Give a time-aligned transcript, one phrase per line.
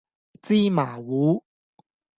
[0.41, 1.43] 芝麻糊